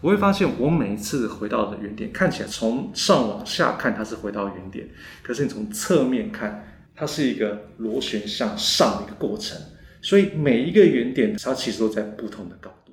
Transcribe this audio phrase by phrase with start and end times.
[0.00, 4.88] 我会发现，我每一次回到的原点，看起来从上往下看它是回到原点，
[5.24, 9.58] 可是你从侧面看，它是一个螺旋向上的一个过程。
[10.00, 12.92] 所以每一个原点，它其实都在不同的高度。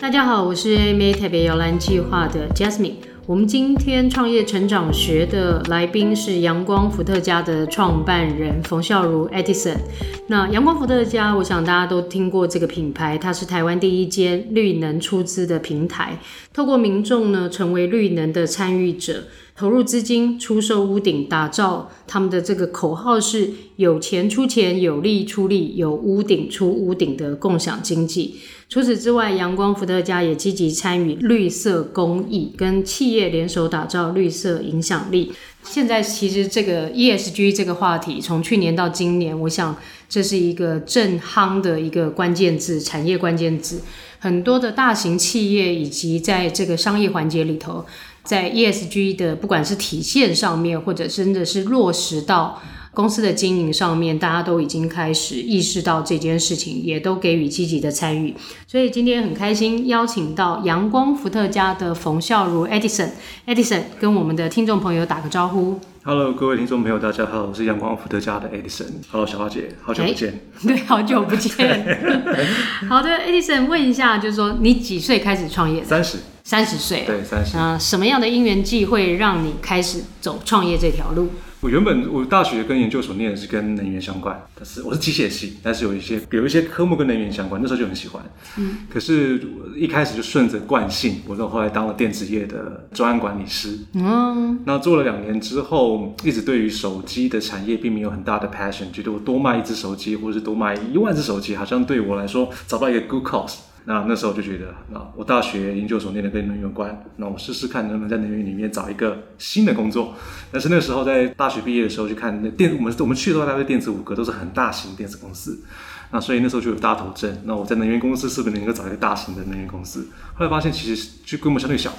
[0.00, 3.13] 大家好，我是 AMA 台北摇篮计划的 Jasmine。
[3.26, 9.78] 我们今天创业成长学的来宾是阳光伏特加的创办人冯孝如 Edison。
[10.26, 16.18] 那阳光伏特加，我想大家都听过这个品牌，它是台湾第一间绿能出资的平台，
[16.52, 19.22] 透过民众呢成为绿能的参与者。
[19.56, 28.40] 投入资金出售屋顶，打造他们的这个口号是“有钱出钱，有力出力，有屋顶出屋顶”的共享经济。
[28.68, 35.32] 除此之外，阳光伏特加也积极参与绿色公益，跟企业联手打造绿色影响力。
[35.62, 39.76] 现在其实这个 ESG 这个话题，从去年到今年，我想
[40.08, 43.82] 这是一个正夯的一个关键字，产业关键字。
[44.18, 47.86] 很多的大型企业以及在这个商业环节里头。
[48.24, 52.60] 在 ESG 的不管是体现上面，或者真的是落实到
[52.94, 58.34] 公司的经营上面，大家都已经开始意识到这件事情，也都给予积极的参与。
[58.66, 65.78] 所以今天很开心邀请到阳光伏特加的冯孝如 Edison，Edison 跟我们的听众朋友打个招呼。
[66.02, 68.86] Hello，各位听众朋友，大家好，我是阳光伏特加的 Edison。
[69.10, 70.30] Hello，小花姐，好久不见。
[70.30, 71.98] 欸、对，好久不见。
[72.88, 75.84] 好的，Edison，问一下，就是说你几岁开始创业？
[75.84, 76.18] 三十。
[76.44, 77.56] 三十岁，对，三十。
[77.56, 81.30] 啊，什么样的因缘际会让你开始走创业这条路？
[81.62, 88.22] 我原本我大学跟研究所念的是跟能源相关，但是我是机械系，但是有一些有一些科目跟能源相关，那时候就很喜欢。
[88.58, 89.40] 嗯，可是
[89.74, 93.78] 一开始就顺着惯性，我到后来当了电子业的专案管理师。
[93.94, 103.54] 嗯，那做了两年之后，一直对于手机的产业并没有很大的 passion，觉得我多卖一只手机，或者是多卖一万只手机，好像对我来说找到一个 good cause。
[103.86, 110.14] 那那时候就觉得，那我大学研究所念的跟能源有关，那我试试看能不能在能源里面找一个新的工作。
[110.50, 115.62] 但是那时候在大学毕业的时候，去看那电，我们我们去的话，大概电子五个都是很大型电子公司。
[116.10, 117.42] 那所以那时候就有大头症。
[117.44, 120.08] 那我在能源公司是不是能够找一个大型的能源公司？
[120.34, 121.92] 后来发现其实就规模相对小。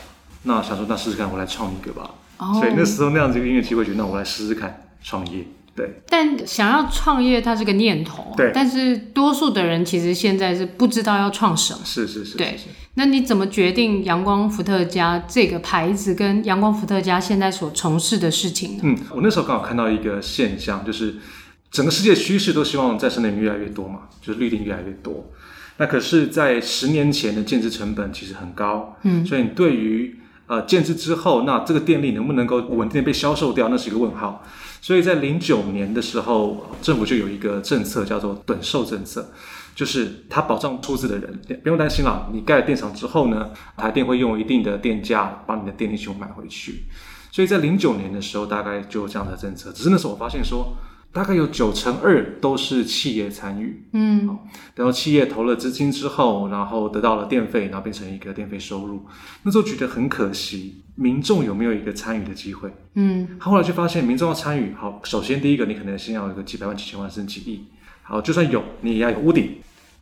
[0.43, 2.09] 那想说，那试试看，我来创一个吧。
[2.37, 2.55] Oh.
[2.55, 5.45] 所以那时候那样子一个音乐机会，觉得那我来试试看创业。
[5.75, 8.33] 对，但想要创业，它是个念头。
[8.37, 11.79] 对，但是多数的人其实现在是不知道要创什么。
[11.83, 12.37] 是是是。
[12.37, 12.57] 对，
[12.93, 18.83] 那你怎么决定阳光伏特加这个牌子跟阳光伏特加现在所从事的事情呢？
[18.83, 21.15] 嗯，我那时候刚好看到一个现象，就是
[21.69, 25.29] 整个世界趋势都希望再生能源越来越多嘛，就是绿电越来越多。
[25.75, 34.41] 那可是，在十年前的建置成本其实很高，嗯，所以你对于呃建置之后，那这个电力能不能够稳定被销售掉，那是一个问号。
[34.85, 39.27] 所以在零九年的时候，政府就有一个政策叫做趸售政策，
[39.73, 42.29] 就是它保障出资的人不用担心啦。
[42.31, 46.83] 你盖了电厂之后呢，台电会用一定的电价把你的电力全部买回去。
[47.31, 49.71] 所以在零九年的时候，大概就有这样的政策。
[49.71, 50.77] 只是那时候我发现说，
[51.15, 54.37] 大概有九成二都是企业参与，嗯，
[54.75, 59.05] 然后企业投了资金之后，然后得到了电费，然后变成一个电费收入。
[59.43, 60.81] 那时候觉得很可惜。
[60.95, 62.69] 民众有没有一个参与的机会？
[62.95, 67.65] 嗯，后来就发现民众要参与，好，首先第一个，你可能先要有个几百万、几千万甚至几亿。
[68.01, 69.45] 好，就算有，你也要有屋顶；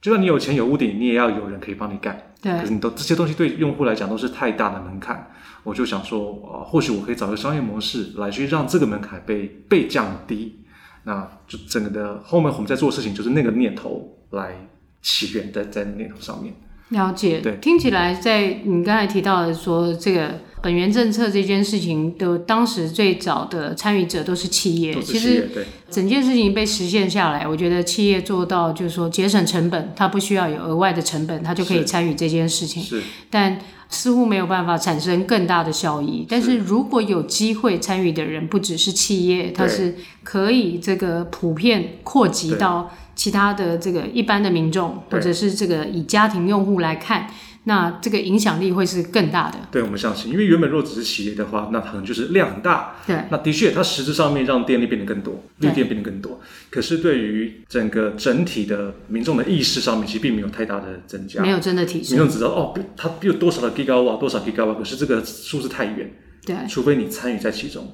[0.02, 2.34] 就算你有钱有屋顶，你也要有人可以帮你盖。
[2.42, 5.32] 对，可是你都这些东西对用户来讲都是太大的门槛。
[5.64, 10.63] 我就想说，啊，或许我可以找一个商业模式来去让这个门槛被被降低。
[11.04, 14.56] 那就整个的后面我们在做事情，就是那个念头来
[15.02, 16.54] 起源在在念头上面。
[16.94, 25.50] 了解，对，听起来在你刚才提到的说这个本源政策这件事情的当时最早的参与者都是企业，企业，其实
[25.90, 32.82] 整件事情被实现下来，我觉得企业做到就是说节省成本，它不需要有额外的成本，它就可以参与这件事情。
[32.82, 33.60] 是，但
[33.90, 36.26] 似乎没有办法产生更大的效益。
[36.30, 42.90] 但是如果有机会参与的人不只是企业，它是可以这个普遍扩及到。
[43.16, 47.28] 其他的这个一般的民众，或者是这个以家庭用户来看，
[47.66, 49.58] 那这个影响力会是更大的。
[49.72, 52.96] 对，我们相信，因为原本若只是企业的话，那可能就是量很大。
[53.06, 56.40] 对，那的确，它实质上面让电力变得更多，绿电变得更多。
[56.70, 62.18] 可是对于整个整体的民众的意识上面，其实并没有太大的增加，没有真的提升。
[62.18, 66.12] 民众只知道哦，它有多少的 gigawatt，多少 gigawatt，可是这个数字太远。
[66.46, 67.88] 对，除非你参与在其中。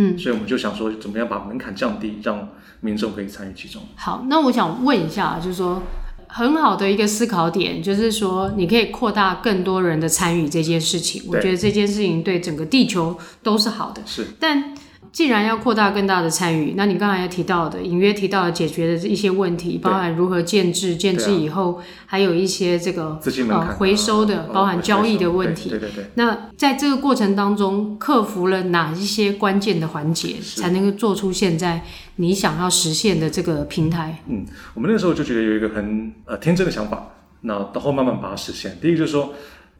[0.00, 2.48] 嗯，所以我们就想说，怎么样把门槛降低，让
[2.80, 3.82] 民众可以参与其中。
[3.96, 5.82] 好，那我想问一下，就是说，
[6.28, 11.24] 很好的一个思考点，就是说你可以扩大更多人的参与这件事情。
[11.26, 14.00] 我觉得这件事情对整个地球都是好的。
[14.06, 14.74] 是，但。
[15.18, 23.18] 既然要扩大更大的参与，那你刚才也提到的，隐约提到了解决的一些问题，包含如何建制，建制以后、啊、还有一些这个
[23.50, 25.70] 呃回收的，包含交易的问题。
[25.70, 26.04] 对对对。
[26.14, 31.82] 那在这个过程当中，克服了哪一些关键的环节，才能够做出现在
[32.14, 34.22] 你想要实现的这个平台？
[34.28, 37.08] 嗯，我们那时候就觉得有一个很呃天真的想法，
[37.40, 38.78] 那到后慢慢把它实现。
[38.80, 39.34] 第一个就是说，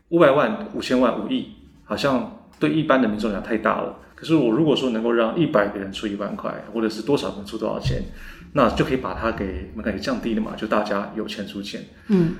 [0.08, 1.50] 五百万、五千万、五亿，
[1.84, 3.94] 好像对一般的民众来讲太大了。
[4.18, 8.02] 可是我如果说能够让一百个人出一万块，或者是多少人出多少钱，
[8.54, 11.84] 那就可以把它给门槛给降低了嘛，就大家有钱出钱。
[12.08, 12.34] 嗯，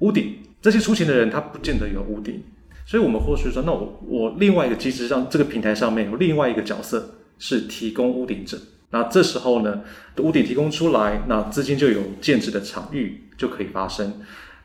[0.00, 2.42] 屋顶这些出钱的人他不见得有屋顶，
[2.84, 8.58] 所以我们或许说，那我我另外一个机制让这个平台上面有另外一个角色是提供屋顶者。
[8.90, 9.82] 那这时候呢，
[10.16, 14.14] 屋顶提供出来，那资金就有建制的场域就可以发生。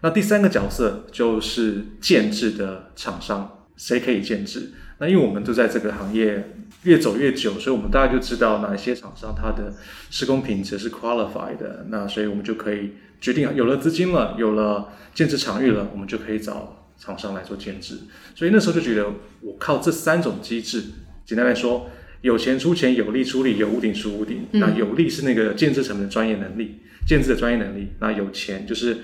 [0.01, 4.73] 那第三个角色就是建制的厂商，谁可以建置？
[4.97, 6.51] 那因为我们都在这个行业
[6.83, 9.73] 越走越久，所以我们大家就知道哪一些厂商它的
[10.09, 11.85] 施工品质是 qualified 的。
[11.89, 17.97] 那所以我们就可以决定，有了资金了，有了建制场域了，我们就可以找厂商来做建制。
[18.35, 19.05] 所以那时候就觉得，
[19.41, 20.83] 我靠这三种机制，
[21.25, 21.89] 简单来说，
[22.21, 24.47] 有钱出钱，有力出力，有屋顶出屋顶。
[24.51, 27.89] 嗯、那有力是那个建制成本的专业能力，建制的专业能力。
[27.99, 28.97] 那有钱就是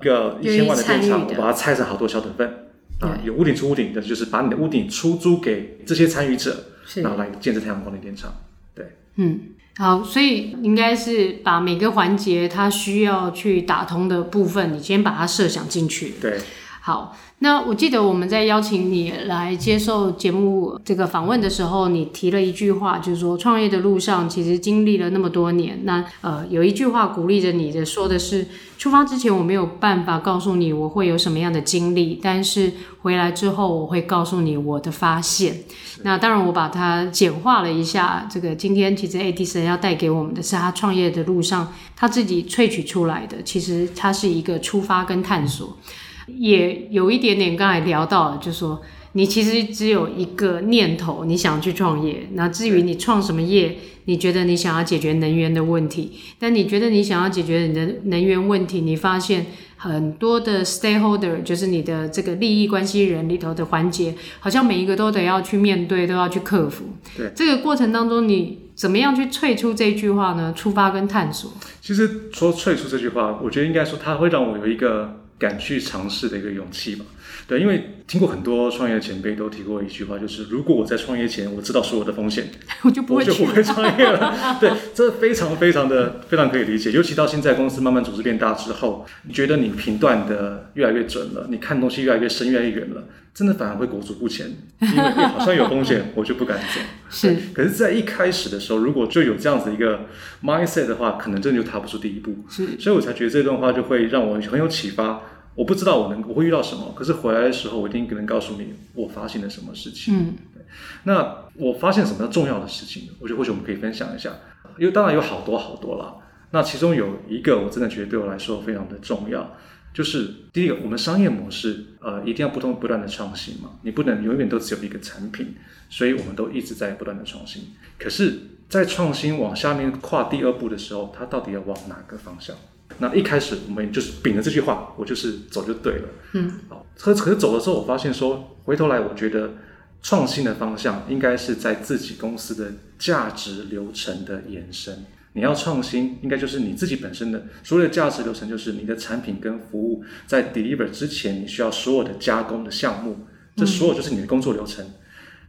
[0.00, 2.65] 一个一千万的电厂，我把它拆成好多小等份。
[3.00, 6.64] 啊，有屋顶出屋顶的，就是把你的屋顶出租给这些参与者，
[6.96, 8.34] 然后来建设太阳光的电厂。
[8.74, 9.40] 对，嗯，
[9.76, 16.14] 好，所以应该是把每个环节它需要去打通的部分，你先把它设想进去。
[16.20, 16.38] 对，
[16.86, 17.16] 好。
[17.40, 25.80] 那我记得我们在邀请你来接受节目这个访问的时候，你提了一句话，就是说创业的路上其实经历了那么多年。
[25.82, 28.46] 那呃，有一句话鼓励着你的，说的是
[28.78, 32.72] 出发之前我没有办法告诉你我会有什么样的经历，但是
[33.02, 35.64] 回来之后我会告诉你我的发现。
[36.04, 38.28] 那当然我把它简化了一下。
[38.30, 45.76] 这个今天其实 Edison 要带给我们的是他创业的路上他自己萃取出来的，其实它是一个出发跟探索。
[46.26, 48.82] 也有一点点，刚才聊到了，就是说
[49.12, 52.28] 你其实只有一个念头，你想去创业。
[52.34, 59.46] 那至于你创什么业，你觉得你想要解决能源的问题，但你觉得你想要解决你的能源问题，你发现
[59.76, 66.84] 很多的 stakeholder，就是你的这个利益关系人里头的环节，好像每一个都得要去面对，都要去克服。
[67.16, 70.52] 对，这个过程当中，你怎么样去萃出这句话呢？
[70.54, 71.52] 出发跟探索。
[71.80, 75.22] 其实说萃出这句话，我觉得应该说它会让我有一个。
[75.38, 77.04] 敢去尝试的一个勇气吧，
[77.48, 82.48] 对，因为听过很多创业前辈都提过一句话，就是如果我在创业前我知道所有的风险，
[82.82, 84.58] 我就不会，我就不会创业了。
[84.60, 94.48] 对，这非常非常的非常可以理解，尤其到现在公司慢慢组织变大之后，你觉得你评断的越来越准了，你看东西越来越深越来越远了，真的反而会裹足不前，
[94.80, 96.80] 因为好像有风险，我就不敢走。
[97.08, 100.00] 是，可是，在一开始的时候，如果就有这样子一个
[100.42, 102.34] mindset 的话，可能真的就踏不出第一步。
[102.48, 105.22] 是，所以我才觉得这段话就会让我很有启发。
[105.56, 110.14] 我不知道我能我会遇到什么，可是回来的时候，我一定能告诉你我发现了什么事情。
[110.16, 110.62] 嗯，对。
[111.04, 113.08] 那我发现什么重要的事情？
[113.18, 114.30] 我觉得或许我们可以分享一下，
[114.78, 116.14] 因为当然有好多好多啦。
[116.50, 119.56] 那其中有一个我真的觉得对我来说非常的重要，
[119.92, 125.54] 就是第一个，我们商业模式呃一定要不断不断的创新嘛，你不能永远都只有一个产品，
[125.88, 127.68] 所以我们都一直在不断的创新。
[127.98, 132.54] 可是，在创新往下面跨第二步的时候，它到底要往哪个方向？
[132.98, 136.08] 那一开始我们就是秉着这句话，我就是走就对了。
[136.32, 139.54] 嗯，好，可可是走的时候，我发现说，回头来我觉得
[140.02, 145.04] 创新的方向应该是在自己公司的价值流程的延伸。
[145.34, 153.18] 你要创新，应该就是你自己本身的所有的价值流程，就是你的产品跟服务在 deliver 之前，你需要所有的加工的项目，
[153.54, 154.82] 这所有就是你的工作流程。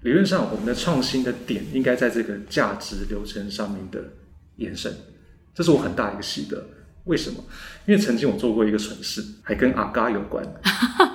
[0.01, 4.03] 理论上，我们的创新的点应该在这个价值流程上面的
[4.57, 4.93] 延伸，
[5.55, 6.61] 这是我很大一个心得。
[7.07, 7.43] 为什么？
[7.85, 10.43] 因为曾经我做过一个蠢事，还跟阿嘎有关。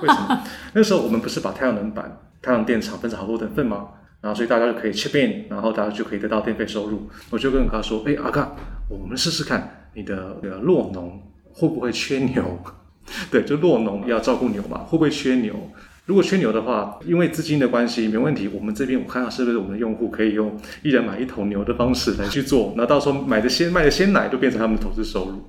[0.01, 0.43] 为什么？
[0.73, 3.87] 那时候我们不是把太阳能板、太阳电厂分成好多等份吗？
[4.21, 7.09] 然后所以大家就可以 chip in，然后大家就可以得到电费收入。
[7.29, 8.55] 我就跟阿嘎说：“哎，阿嘎，
[8.89, 11.21] 我们试试看你的那个酪农
[11.51, 12.57] 会不会缺牛？
[13.29, 15.53] 对，就洛农要照顾牛嘛，会不会缺牛？
[16.05, 18.47] 如果缺牛的话，因为资金的关系没问题。
[18.47, 25.43] 我们这边我看看是不是我们的用户可以用一人买一头牛的方式来去做，那到时候买的鲜卖的鲜奶都变成他们的投资收入。”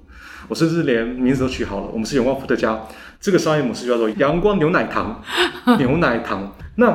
[0.49, 2.87] 我甚至连名字都取好了，我们是阳光伏特加，
[3.21, 5.23] 这个商业模式叫做阳光牛奶糖，
[5.79, 6.55] 牛奶糖。
[6.77, 6.91] 那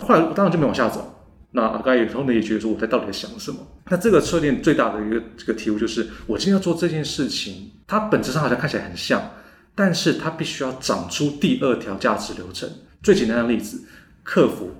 [0.00, 3.58] 后来我当然就没往下走，那阿盖有时候呢也觉得说我在到底在想什么？
[3.90, 9.30] 那这个测验最大的一个这个题目就是，我今天要做这件事情，它本质上好像看起来很像，
[9.74, 12.68] 但是它必须要长出第二条价值流程。
[13.02, 13.82] 最简单的例子，
[14.22, 14.70] 客服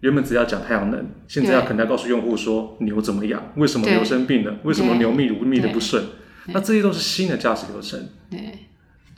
[0.00, 6.04] 原本只要讲太阳能，现在要可能要告诉用户说牛怎么养，为什么牛生病了，为什么牛泌乳泌的不顺，
[6.46, 8.08] 那这些都是新的价值流程。
[8.30, 8.66] 对，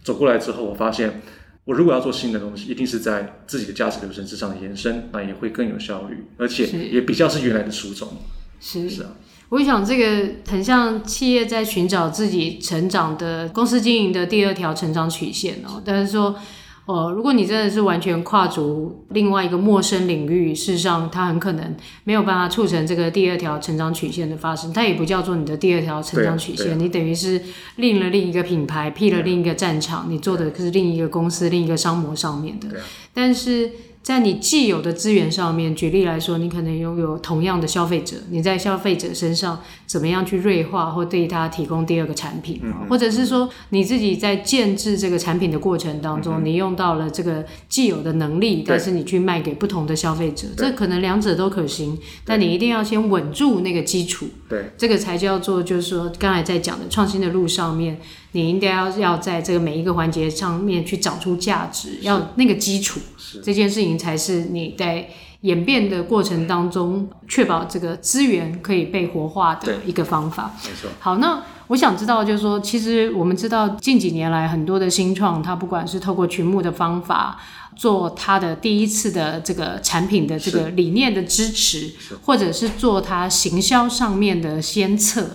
[0.02, 1.20] 走过来之后，我发现。
[1.64, 8.08] 我如果要做新的东西，一定是在自己的价值流程之上的延伸，那也会更有效率，而且也比较是原来的初衷。
[8.58, 9.14] 是是啊，
[9.50, 16.36] 我想这个很像企业在寻找自己成长的公司经营的第二条成长曲线哦，但是说。
[16.84, 24.72] 哦，如果你真的是完全跨足另外一个陌生领域，事实上它很可能没有办法促成这个第二条成长曲线的发生。
[24.72, 27.40] 它也不叫做你的第二条成长曲线，你等于是
[27.76, 32.68] 另了另一个品牌，辟了另一个战场，你做的是另一个公司、另一个商模上面的。
[33.14, 33.70] 但是。
[34.02, 58.00] 在你既有的资源上面，举例来说，你可能拥有同样的消费者，你在消费者身上怎么样去锐化或对他提供第二个产品，嗯、或者是说你自己在建制这个产品的过程当中，嗯、你用到了这个既有的能力，但是你去卖给不同的消费者，这可能两者都可行，但你一定要先稳住那个基础，对，这个才叫做就是说刚才在讲的创新的路上面。
[58.32, 63.00] 你应该要要在这个每一个环节上面去找出价值，要那个基础，
[63.42, 65.08] 这件事情才是你在
[65.42, 70.52] 演变的过程当中确保这个资源可以被活化的一个方法。
[70.64, 70.90] 没错。
[70.98, 77.40] 好，那我想知道，就是说，其实我们知道近几年来很多的新创，它不管是透过群募的方法。
[77.74, 81.90] 做他的第一次的这个产品的这个理念的支持，
[82.22, 85.30] 或者是做他行销上面的先测，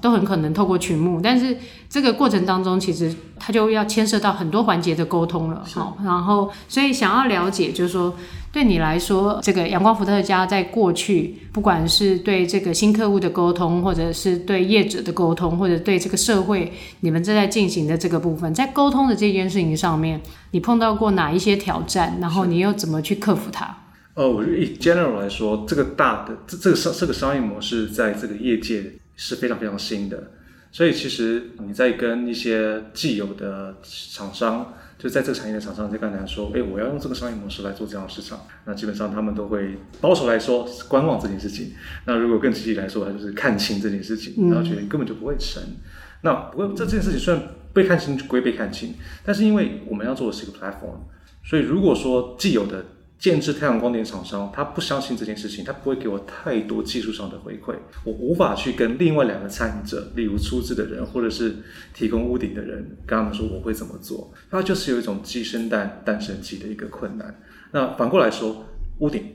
[0.00, 1.20] 都很可能透过群募。
[1.20, 1.56] 但是
[1.90, 5.62] 这个过程当中，其实它就要牵涉到很多环节的沟通了。
[5.66, 8.14] 好，然后所以想要了解，就是说。
[8.52, 20.20] 对你来说，这个阳光伏特加在过去，不管是对这个新客户的沟通，或者是对业者的沟通，或者对这个社会，你们正在进行的这个部分，在沟通的这件事情上面，
[20.50, 22.18] 你碰到过哪一些挑战？
[22.20, 23.72] 然后你又怎么去克服它？
[24.14, 28.82] 呃，我觉得以 general 来说，这个大的这这个商这个商业模式，在这个业界
[29.14, 30.32] 是非常非常新的，
[30.72, 34.74] 所以其实你在跟一些既有的厂商。
[35.00, 41.72] 就在这个产业的厂商，在刚才说，哎，我要用这个商业模式来做这样的市场，那基本上他们都会保守来说观望这件事情。
[42.04, 45.62] 那如果更积极来说，他就是看清这件事情，然后觉得根本就不会成。
[45.62, 45.76] 嗯、
[46.20, 48.92] 那不过这这件事情虽然被看清归被看清，
[49.24, 50.98] 但是因为我们要做的是一个 platform，
[51.42, 52.84] 所以如果说既有的。
[53.20, 61.56] 建制太阳光电厂商，他不相信这件事情，他不会给我太多技术上的回馈，我无法去跟另外两个参与者，例如出资的人或者是
[61.92, 67.38] 提供屋顶的人，跟他们说我会怎么做，他就是有一种鸡生蛋，蛋生鸡的一个困难。
[67.72, 68.64] 那反过来说，
[69.00, 69.34] 屋顶，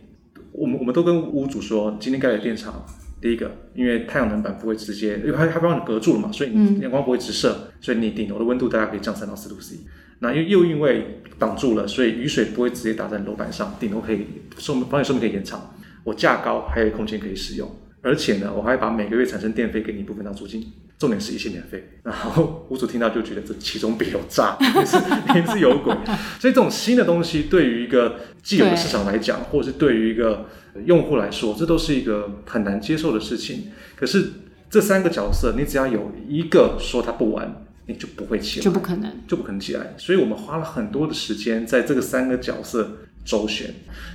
[0.51, 2.83] 我们我们都跟屋主说，今天盖的电厂，
[3.21, 9.77] 第一个，因为太阳能板不会直接，因为它它帮你隔住了嘛，所以你阳光不会直射，所以你顶楼的温度大概可以降三到四度 C。
[10.19, 14.25] 那又又因为挡住了，所以雨水不会直接打在楼板上，顶楼可以
[14.57, 15.73] 寿命，保险寿命可以延长。
[16.03, 17.69] 我价高还有空间可以使用，
[18.01, 20.63] 而且呢，我还把每个月产生电费给你一部分当租金，
[20.99, 21.83] 重点是一切免费。
[22.03, 24.97] 然后屋主听到就觉得这其中必有诈，也是
[25.33, 25.95] 也是有鬼。
[26.39, 30.45] 所以这种新的东西对于一个既有的市场来讲，或者是对于一个
[30.85, 33.71] 用户来说，这都是一个很难接受的事情。
[33.95, 34.31] 可是
[34.69, 37.64] 这三个角色，你只要有一个说他不玩。
[37.87, 39.93] 你就不会起来，就不可能，就不可能起来。
[39.97, 43.73] 所以我们花了很多的时间在这个三个角色周旋，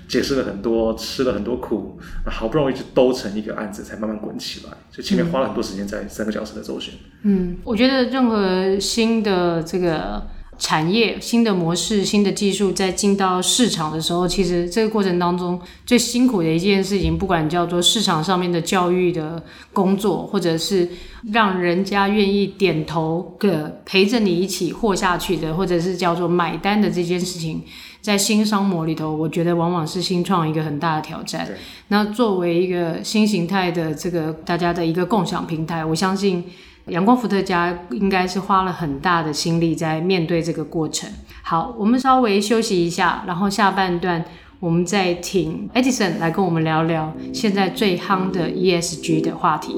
[0.08, 4.72] 解释了很多，吃了很多苦，好不容易就兜成一个案子，才慢慢滚起来。
[4.90, 6.94] 所以前面花了很多时间在三个角色的周旋。
[7.22, 10.26] 嗯，我觉得任何新的这个。
[10.60, 20.86] 产业新的模式、新的技术在进到市场的时候，其实这个过程当中最辛苦的一件事情，不管叫做市场上面的教育的工作，或者是
[21.32, 27.62] 让人家愿意点头的陪着你一起活下去的，或者是叫做买单的这件事情，
[28.02, 31.48] 在新商模里头，我觉得往往是新创一个很大的挑战。
[31.88, 36.44] 那作为一个新形态的这个大家的一个共享平台，我相信。
[36.90, 41.08] 阳光伏特家应该是花了很大的心力在面对这个过程。
[41.40, 44.24] 好，我们稍微休息一下，然后下半段
[44.58, 49.76] 我们再请 Edison 来跟我们聊聊现在最夯的 ESG 的话题。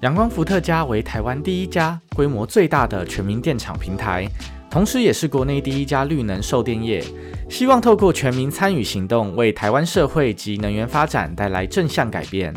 [0.00, 4.26] 阳光伏特家为台湾第一家规模最大的全民电厂平台，
[4.72, 7.04] 同时也是国内第一家绿能售电业。
[7.50, 12.54] 希望透过全民参与行动，为台湾社会及能源发展带来正向改变。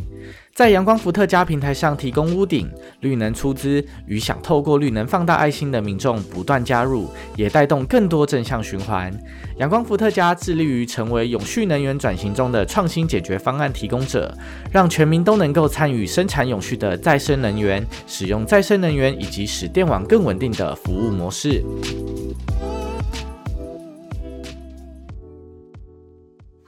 [0.56, 2.72] 在阳光伏特加平台上提供屋顶
[3.02, 9.12] 绿能出资，与想透过绿能放大爱心的民众不断加入，也带动更多正向循环。
[9.58, 14.34] 阳光伏特加致力于成为永续能源转型中的创新解决方案提供者，
[14.72, 21.62] 让全民都能够参与生产永续的再生能源，使用再生能源以及使电网更稳定的服务模式。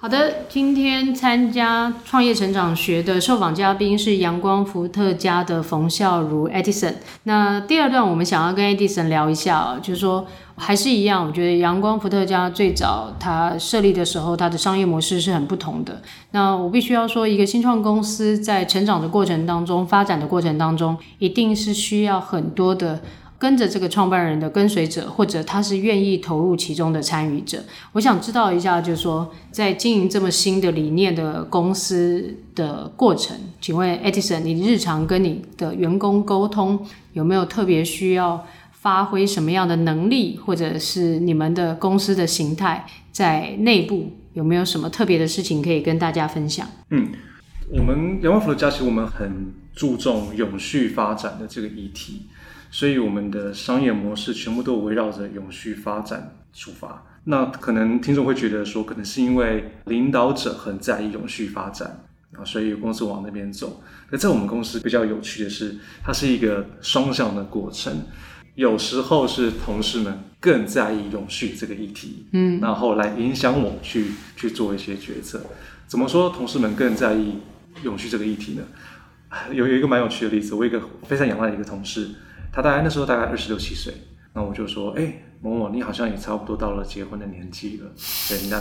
[0.07, 6.93] 好的，今天参加创业成长学的受访嘉宾是阳光伏特加的冯孝如 Edison。
[7.23, 16.01] 那第二段我们想要跟 Edison 聊一下，就是说还是一样，我觉得阳光伏特加最早它设立的时候，它的商业模式是很不同的。
[16.31, 23.01] 那我必须要说，一个新创公司在成长的过程当中，发展的过程当中，一定是需要很多的。
[23.39, 27.63] 跟着这个创办人的跟随者，或者他是愿意投入其中的参与者。
[27.91, 46.67] 我想知道一下，就是说，在经营这么新的理念的公司的过程，请问 Edison，你日常跟你的员工沟通有没有特别需要发挥什么样的能力，或者是你们的公司的形态在内部有没有什么特别的事情可以跟大家分享？
[46.89, 47.09] 嗯，
[47.69, 52.23] 我们阳光福的家其实我们很注重永续发展的这个议题。
[52.69, 57.05] 所以我们的商业模式全部都围绕着永续发展出发。
[57.25, 63.81] 那可能听众会觉得说，可能是因为领导者很在意永续发展啊，所以公司往那边走。
[64.09, 68.03] 那在我们公司比较有趣的是，它是一个双向的过程。
[68.55, 75.41] 有时候是同事们更在意永续这个议题，嗯，然后来影响我去去做一些决策。
[75.85, 77.39] 怎么说同事们更在意
[77.83, 78.63] 永续这个议题呢？
[79.51, 82.09] 有有一个蛮有趣的例子，我一个非常仰赖的一个同事。
[82.57, 83.93] 他大概那时候大概二十六七岁，
[84.33, 87.91] 那我就说，哎，某某，你好像也差不多到了结婚的年纪了，
[88.27, 88.59] 对，那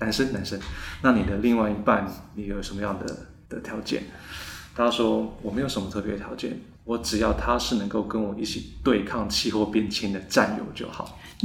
[0.00, 0.60] 男生男生，
[1.00, 3.06] 那你的另外一半，你有什么样的
[3.48, 4.02] 的条件？
[4.76, 11.18] 他说，我没有什么特别的条件，我只要他是能够跟我一起对抗气候变迁的战友就好。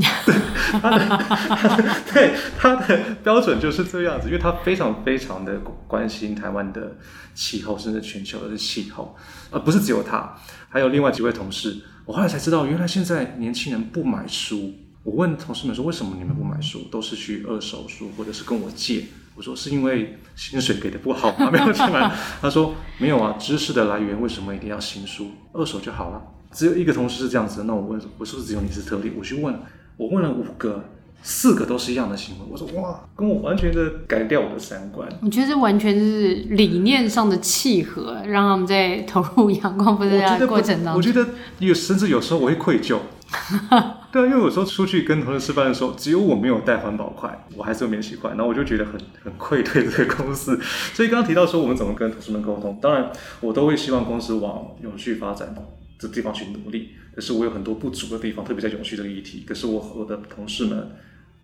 [0.81, 5.57] 他的，他的， 对，他的标准就是这样子，因为他非常非常的
[5.87, 6.97] 关心台湾的
[7.33, 9.15] 气候，甚至全球的气候，
[9.51, 10.35] 而不是只有他，
[10.67, 11.81] 还有另外几位同事。
[12.05, 14.73] 我后来才知道，原来现在年轻人不买书。
[15.03, 21.49] 我问同事们说：“为什么你们不买书，都是去二手书，或者是跟我借？”我说：“是因为薪水给的不好吗？
[21.51, 22.09] 没有钱买。”
[22.41, 25.31] 他说：“没有啊，知识的来源为什么一定要新书？
[25.53, 29.57] 二手就好了。”只有一个同事是这样子，那我问：“我是不是只有你是特例？”我去问，
[29.97, 30.83] 我问了五个。
[31.25, 35.07] 四个都是一样的行为，我说哇，跟我完全的改掉我的三观。
[35.21, 40.95] 我觉得这完全是理念上的契合，让他们在投入阳光伏特家的过程当中。
[40.95, 41.25] 我觉得
[41.59, 42.97] 有，甚至有时候我会愧疚。
[44.11, 50.59] 对啊，因为有时候出去跟同事吃饭的时候，只有我没有带环保筷，我还是有免洗筷，然后我就觉得很很愧对这个公司。
[50.93, 53.09] 所以刚刚提到说我们怎么跟同事们沟通，当然
[53.39, 55.55] 我都会希望公司往永续发展
[55.97, 56.89] 这地方去努力。
[57.15, 59.45] 可是我有很多不足的地方，特别在永续这个议题。
[59.47, 60.91] 可是我和我的同事们。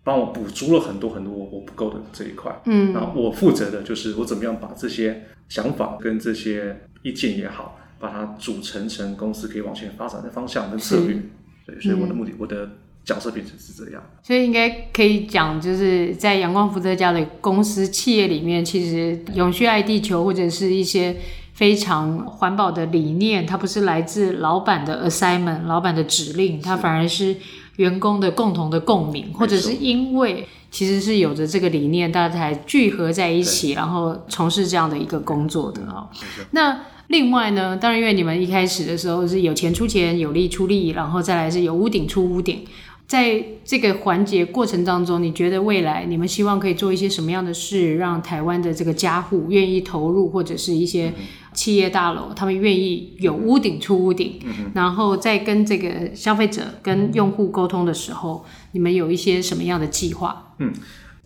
[0.02, 11.20] 帮我补足了很多很多我我不够的这一块，嗯，然后我负责的就是我怎么样把这些想法跟这些意见也好，把它组成成公司可以往前发展的方向跟策略。
[11.66, 12.70] 对，所以我的目的，嗯，我的
[13.04, 14.02] 角色变成是这样。
[14.22, 21.14] 所以应该可以讲，就是在阳光伏特家的公司企业里面，其实永续爱地球或者是一些
[21.52, 27.36] 非常环保的理念，它不是来自老板的 assignment，老板的指令，它反而是。
[27.80, 36.10] 员工的共同的共鸣，或者是因为其实是有着这个理念，大家才聚合在一起，然后从事这样的一个工作的哈。
[36.50, 42.64] 那另外呢，当然因为你们一开始的时候是有钱出钱，有力出力，然后再来是有屋顶出屋顶，
[43.06, 51.12] 在这个环节过程当中，你觉得未来你们希望可以做一些什么样的事，让台湾的这个家户愿意投入，或者是一些。
[51.60, 60.54] 企业大楼，他们愿意有屋顶出屋顶，嗯，然后在跟这个消费者、跟用户沟通的时候，你们有一些什么样的计划？
[60.56, 60.72] 嗯，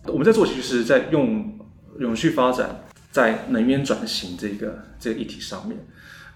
[0.07, 1.57] 我们在做，其实是在用
[2.01, 5.79] 永续发展，在能源转型这个这个议题上面。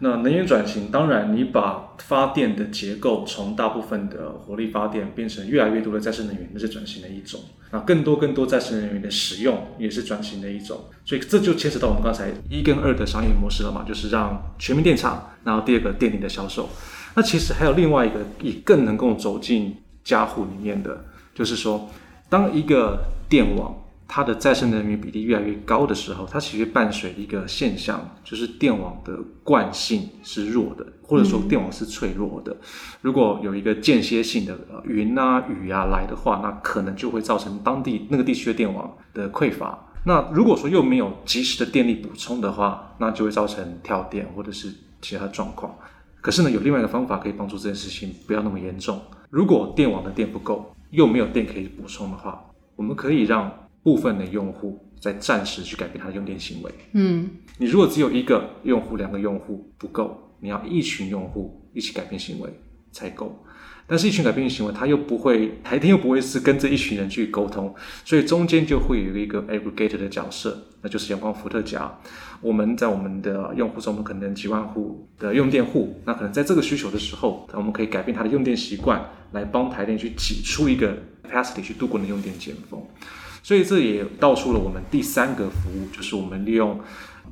[0.00, 7.40] 那能源转型，当然你把发电的结构从大部分的火力发电变成越来越多的再生能源，那是转型的一种。
[7.72, 10.84] 那更多更多再生能源的使用也是转型的一种。
[11.04, 16.68] 所以这就牵扯到我们刚才一跟二的商业模式了嘛，就是让全民电厂，然后第二个电力的销售。
[17.14, 21.90] 那其实还有另外一个也更能够走进家户里面的，就是说，
[22.28, 23.74] 当一个电网。
[24.08, 32.56] 它的再生能源比例越来越高的时候，它其实伴随一个现象，就是电网的惯性是弱的，或者说电网是脆弱的。
[33.02, 39.78] 如果有一个间歇性的云啊雨啊来的话，那可能就会造成当地那个地区的电网的匮乏。
[40.06, 45.76] 那如果说又没有及时的电力补充的话，那就会造成跳电或者是其他状况。
[46.22, 48.98] 可是呢，有另外一个方法可以帮助这件事情不要那么严重。
[49.28, 52.42] 如果电网的电不够，又没有电可以补充的话，
[52.74, 53.52] 我们可以让
[53.88, 56.70] 部分的用户在暂时去改变他的用电行为。
[56.92, 62.50] 嗯，你如果只有一个用户、两个用户不够，你要一群用户一起改变行为
[62.92, 63.34] 才够。
[63.86, 67.74] 但是，一群改变的行为，他又不会，台电又不会是跟这一群人去沟通，
[68.04, 71.98] 所以中间就会有一个 aggregator 的角色，那就是阳光伏特加。
[72.42, 80.94] 我们在我们的用户中，我们可能几万户的用电户，那可能在这个需求的时候，我们可以改变他的用电习惯，来帮台电去挤出一个
[81.26, 82.86] capacity 去度过的用电尖峰。
[83.48, 86.78] 所以这也道出了我们第三个服务，就是我们利用。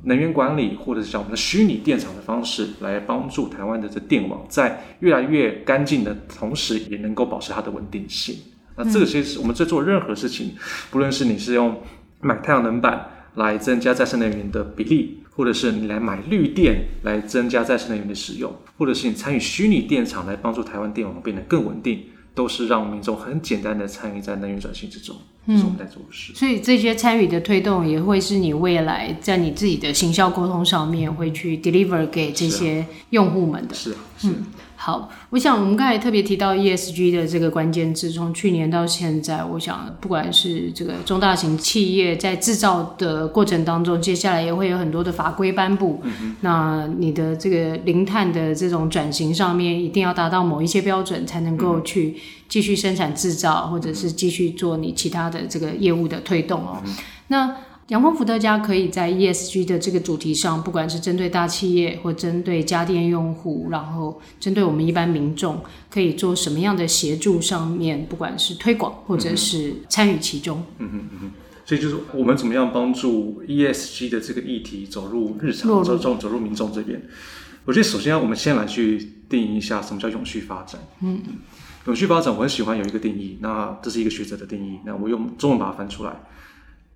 [0.05, 8.35] 能源管理，或者是像我们的虚拟电厂的方式，来帮助台湾的这电网在越来越干净的同时，也能够保持它的稳定性。
[8.75, 10.55] 那这个其实我们在做任何事情，
[10.89, 11.79] 不论是你是用
[12.19, 22.05] 买太阳能板来增加再生能源的比例，或者是你来买绿电来增加再生能源的使用，或者是你参与虚拟电厂来帮助台湾电网变得更稳定。
[22.37, 25.15] 都是让民众很简单的参与在能源转型之中，
[25.47, 26.31] 这是我们在做的事。
[26.35, 33.73] 所以这些参与的推动，也会是你未来在你自己的行销沟通上面会去 deliver 给这些用户们的。
[33.73, 34.33] 是啊，是啊。
[34.35, 34.45] 嗯
[34.79, 45.99] 好，我想我们刚才特别提到 ESG 的这个关键字，从去年到现在，我想不管是这个中大型企业在制造的过程当中，接下来也会有很多的法规颁布。
[46.03, 52.15] 嗯、那你的这个零碳的这种转型上面，一定要达到某一些标准，才能够去
[52.47, 56.77] 继续生产制造，或者是继续做你其他的这个业务的推动哦。
[56.85, 56.95] 嗯、
[57.29, 57.55] 那
[57.87, 70.61] 阳光伏特加可以在 ESG 的这个主题上，不管是针对大企业或针对家电用户，然后针对我们一般民众，可以做什么样的协助上面，不管是推广或者是参与其中。
[70.79, 71.31] 嗯哼嗯哼，
[71.63, 77.01] 所以就是我们怎么样帮助 ESG 的这个议题走入日常，走走走入民众这边。
[77.63, 80.81] 我觉得首先我们先来去定义一下什么叫永续发展。
[81.01, 81.21] 嗯，
[81.85, 86.11] 永续发展我很喜欢有一个定义，那这是一个学者的定义，那我用中文把它翻出来。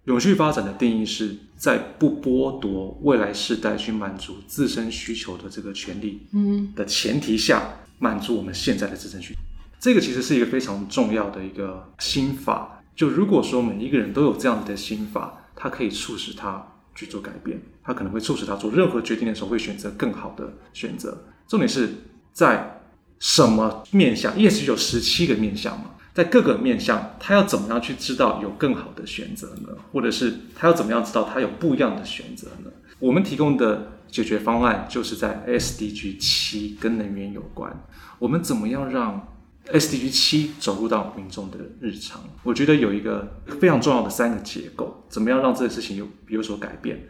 [0.06, 7.62] 永续发展的定义是在不剥夺未来世代去满足自身需求的这个权利嗯的前提下，
[8.00, 9.40] 满足我们现在的自身需求。
[9.80, 12.84] 这个其实是一个非常重要的一个心法。
[12.96, 21.26] 就如果说每一个人都有这样子的心法，它可以促使他去做改变，他可能会促使他做任何决定的时候会选择更好的选择。
[21.48, 21.90] 重点是
[22.34, 22.82] 在
[23.20, 25.92] 什么面向？ESG 有十七个面向嘛？
[26.14, 29.70] 在各个面向，他要怎么样去知道有更好的选择呢？
[29.92, 32.72] 或者是他要怎么样知道他有不一样的选择呢？
[33.00, 37.84] 我们提供的解决方案就是在 SDG 七跟能源有关。
[38.20, 39.28] 我们怎么样让
[39.68, 42.22] SDG 七走入到民众的日常？
[42.44, 47.08] 我觉得有一个非常重要的三个结构，怎么样让这个事情有有所改变？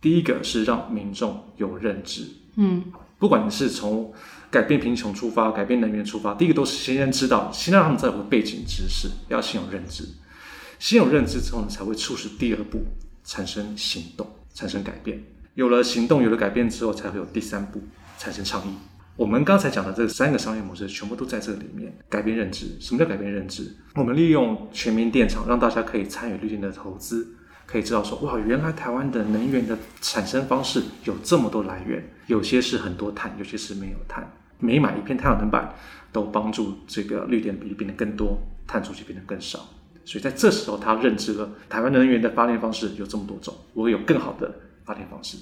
[0.00, 2.22] 第一个是让民众有认知，
[2.54, 2.84] 嗯，
[3.18, 4.12] 不管你是从
[4.50, 6.34] 改变贫穷出发，改变能源出发。
[6.34, 10.04] 第一个都是先先知道，先让他们在有个背景知识，要先有认知。
[10.78, 12.84] 先有认知之后呢，才会促使第二步
[13.24, 15.22] 产生行动，产生改变。
[15.54, 17.82] 有了行动，有了改变之后，才会有第三步
[18.16, 18.70] 产生倡议。
[19.16, 21.92] 我们刚才讲的这三个商业模式，全部都在这里面。
[22.08, 23.76] 改变认知，什么叫改变认知？
[23.96, 27.34] 我们利用全民电厂，让大家可以参与绿电的投资，
[27.66, 34.32] 可以知道说，哇，原来台湾的能源的产生方式有这么多来源，有些是很多碳，有些是没有碳。
[34.58, 35.74] 每买一片太阳能板，
[36.12, 39.68] 都帮助这个绿电比例变得更多，碳足迹变得更少。
[40.04, 44.52] 所以在这时候，他认知了台湾能源的发电方式有这么多种，我有更好的
[44.84, 45.36] 发电方式。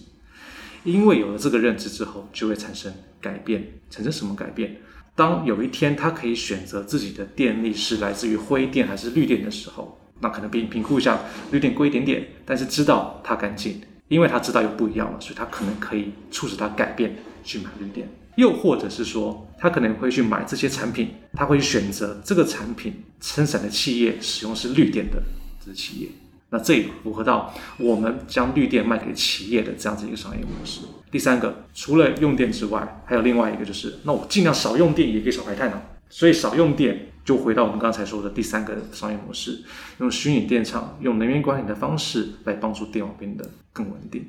[0.84, 3.66] 因为有了这个认知之后，就会产生改变。
[3.90, 4.76] 产生什么改变？
[5.14, 11.18] 当有一天他可以选择自己的电力是来自于灰电还是绿电的时候，那可能比你评估一下
[11.50, 18.08] 绿电贵一点点，但是知道它干净，因为他知道又不一样了，所以他可能可以促使他改变去买绿电。
[18.36, 25.22] 又或者是说，他可能会去买这些产品，他会选择这个产品生产的企业使用是绿电的
[25.64, 26.08] 这个企业，
[26.50, 30.82] 那这也符合到我们将绿电卖给企业的这样子一个商业模式。
[31.10, 35.80] 第三个，除了用电之外，还有另外一个就是，那我尽量少用电，也可以少排碳呢。
[36.08, 39.64] 所以少用电，就回到我们刚才说的第三个商业模式，
[39.98, 44.24] 用虚拟电厂，用能源管理的方式来帮助电网变得更稳定。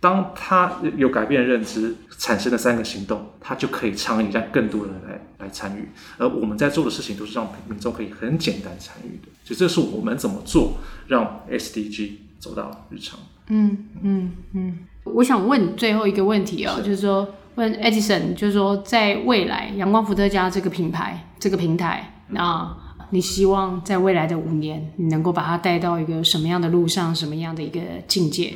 [0.00, 5.88] 当他有改变认知，产生了三个行动，他就可以倡议让更多人来来参与。
[6.16, 9.28] 而我们在做的事情，都是让民众可以很简单参与的。
[9.44, 10.74] 所以，这是我们怎么做，
[11.08, 13.18] 让 SDG 走到日常。
[13.48, 14.78] 嗯嗯嗯。
[15.02, 22.76] 我想问最后一个问题啊、哦，是就是说问 Edison，就是说在未来阳光伏特加这个品牌、这个平台，那
[23.10, 28.54] 你希望在未来的五年，你能够把它带到一个什么样的路上，什么样的一个境界？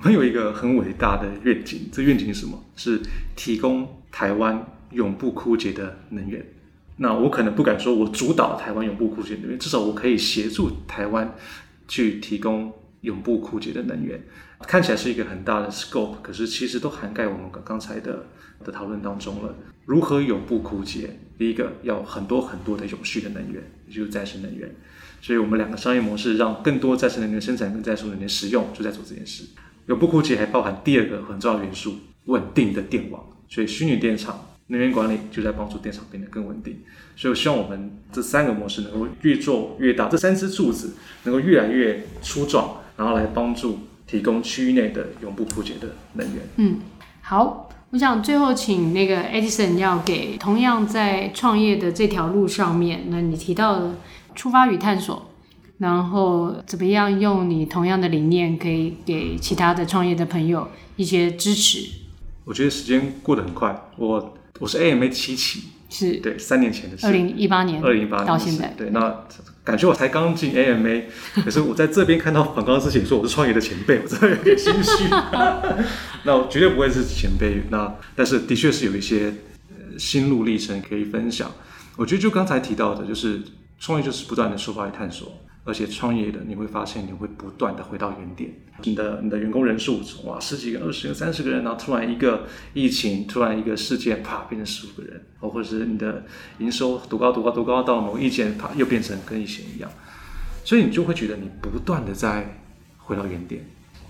[0.00, 2.58] 我们有一个很伟大的愿景，这愿景是什么？
[2.74, 2.98] 是
[3.36, 6.42] 提供台湾永不枯竭的能源。
[6.96, 11.34] 那我可能不敢说我主导台湾永不枯竭的能源，至少我可以协助台湾
[11.86, 14.18] 去提供永不枯竭的能源。
[14.60, 18.24] 看起来是一个很大的 scope，可是其实都涵盖我们刚刚才的
[18.64, 19.54] 的讨论当中了。
[19.84, 21.10] 如何永不枯竭？
[21.36, 24.74] 第一个要很多很多的永续的能源，也就是再生能源。
[25.20, 29.44] 所以我们两个商业模式让更多再生能源生产跟再生能源使用，就在做这件事。
[29.86, 31.94] 永不枯竭还包含第二个很重要的元素：
[32.26, 33.22] 稳定的电网。
[33.48, 36.80] 所以虚拟电厂能源管理就在帮助电厂变得更稳定。
[37.16, 46.44] 所以我希望我们这三个模式能够越做越大，这三支柱子能够越来越粗壮，然后来帮助提供区域内的永不枯竭的能源。
[46.56, 46.78] 嗯，
[47.22, 53.96] 好，我想最后请那个 Edison 要给同样在创业的这条路上面，那你提到的
[54.36, 55.29] 出发与探索。
[55.80, 61.88] 然后怎么样用你同样的理念，可以给其他的创业的朋友一些支持？
[62.44, 63.74] 我觉得时间过得很快。
[63.96, 68.74] 我我是 AMA 七期，是对三年前的事，二零一八年，二零一八年到现在。
[68.76, 69.24] 对，那
[69.64, 71.04] 感觉我才刚进 AMA，
[71.42, 75.04] 可是我在这边看到广告之前说我是创业的前辈，我真的有点心虚。
[76.24, 79.32] 那我绝对不会是前辈，那但是的确是有一些
[79.96, 81.50] 心路历程可以分享。
[81.96, 83.40] 我觉得就刚才提到的，就是
[83.78, 85.32] 创业就是不断的出发与探索。
[85.64, 88.50] 而且创业的你会发现，你会不断的回到原点。
[88.82, 96.24] 你的你的员工人数哇十几个、二十个、三十个人，然后突然一个疫情，突然一个事件，啪变成十五个人，或者是你的
[96.60, 99.90] 营收多高多高多高，到某一件啪又变成跟以前一样。
[100.64, 102.62] 所以你就会觉得你不断的在
[102.96, 103.62] 回到原点。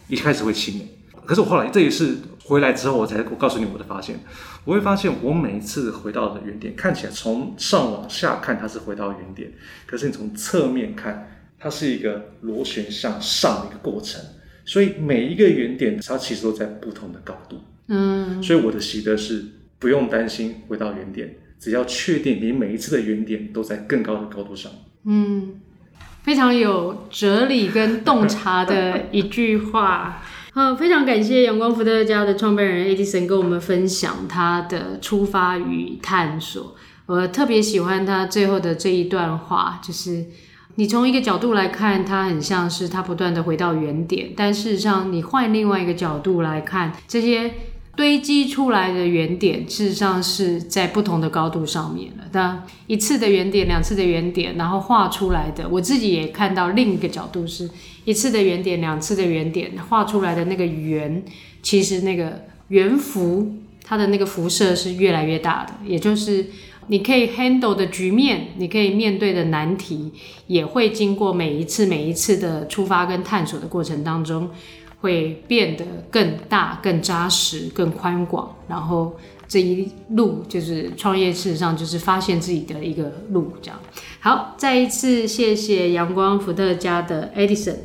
[0.07, 0.87] 一开始会气馁，
[1.27, 4.21] 可是我后来这一次回来之后，我才我告诉你我的发现。
[4.65, 9.53] 我会发现我每一次回到的原点，看起来从上往下看它是回到原点，
[9.87, 11.39] 可是你从侧面看。
[11.63, 14.19] 它是一个螺旋向上的一个过程，
[14.65, 17.61] 所以每一个原点它其实都在不同的高度。
[17.89, 19.45] 嗯，所以我的习得是
[19.79, 24.73] 不用担心回到原点，只要确定你每一次的原点都在更高的高度上。
[25.05, 25.61] 嗯，
[26.23, 30.23] 非常有哲理跟洞察的一句话。
[30.53, 36.75] 好， 非常感谢阳光伏特家的创办人 Edison 跟我们分享他的出发与探索。
[37.05, 40.25] 我特别喜欢他最后的这一段话，就是。
[40.81, 47.53] 你从一个角度来看，它很像是它不断的回到原点，但事实上，你换另外一个角度来看，这些
[47.95, 52.25] 堆积出来的原点，事实上是在不同的高度上面了。
[52.33, 57.69] 当一次的原点，两次的原点，然后画出来的，我自己也看到另一个角度，是
[58.07, 61.23] 一次的原点，两次的原点，画出来的那个圆，
[61.63, 66.47] 其实那个圆幅，它的那个辐射是越来越大的，也就是。
[66.91, 70.11] 你可以 handle 的局面，你可以面对的难题，
[70.49, 74.51] 也会经过每一次每一次的出发跟探索的过程当中，
[75.01, 78.57] 会变得更大、更扎实、更宽广。
[78.67, 83.53] 然后这一路就是创业，事实上就是发现自己的一个路。
[83.63, 83.79] 这样，
[84.19, 87.77] 好，再一次谢谢阳光伏特加的 Edison。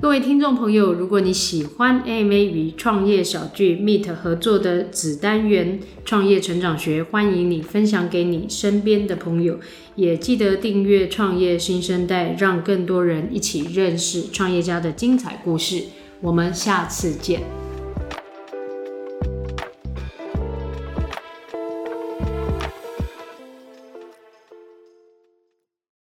[0.00, 9.58] 各位听众朋友，如果你喜欢 AMA 与创业小聚 Meet 合作的子单元创业成长学，欢迎你分享给你身边的朋友，
[9.94, 15.84] 也记得订阅创业新生代，让更多人一起认识创业家的精彩故事。
[16.20, 17.63] 我们下次见。